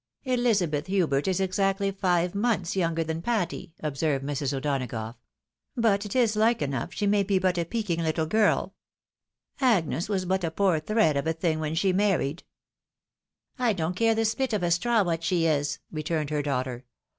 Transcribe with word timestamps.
"Elizabeth 0.25 0.87
Hubert 0.87 1.27
is 1.27 1.39
exactly 1.39 1.91
five 1.91 2.33
months 2.33 2.75
younger 2.75 3.03
than 3.03 3.21
Patty," 3.21 3.75
observed 3.81 4.25
Mrs. 4.25 4.51
O'Donagough;" 4.51 5.13
but 5.85 6.07
it 6.07 6.15
is 6.15 6.35
like 6.35 6.63
enough 6.63 6.91
she 6.91 7.05
may 7.05 7.21
be 7.21 7.37
a 7.37 7.65
peaking 7.65 8.01
little 8.01 8.25
girl. 8.25 8.73
Agnes 9.59 10.09
was 10.09 10.25
but 10.25 10.43
a 10.43 10.49
poor 10.49 10.79
thread 10.79 11.15
of 11.17 11.27
a 11.27 11.35
tlung 11.35 11.59
when 11.59 11.75
she 11.75 11.93
married."" 11.93 12.41
I 13.59 13.73
don't 13.73 13.93
care 13.95 14.15
the 14.15 14.25
split 14.25 14.53
of 14.53 14.63
a 14.63 14.71
straw 14.71 15.03
what 15.03 15.23
she 15.23 15.45
is," 15.45 15.77
returned 15.91 16.31
her 16.31 16.41
daughter. 16.41 16.83